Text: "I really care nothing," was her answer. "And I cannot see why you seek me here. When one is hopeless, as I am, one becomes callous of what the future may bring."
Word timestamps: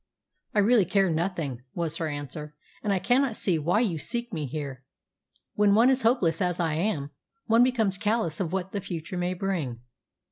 "I 0.55 0.59
really 0.61 0.85
care 0.85 1.11
nothing," 1.11 1.61
was 1.75 1.97
her 1.97 2.07
answer. 2.07 2.55
"And 2.81 2.91
I 2.91 2.97
cannot 2.97 3.35
see 3.35 3.59
why 3.59 3.81
you 3.81 3.99
seek 3.99 4.33
me 4.33 4.47
here. 4.47 4.83
When 5.53 5.75
one 5.75 5.91
is 5.91 6.01
hopeless, 6.01 6.41
as 6.41 6.59
I 6.59 6.73
am, 6.73 7.11
one 7.45 7.61
becomes 7.63 7.99
callous 7.99 8.39
of 8.39 8.51
what 8.51 8.71
the 8.71 8.81
future 8.81 9.15
may 9.19 9.35
bring." 9.35 9.81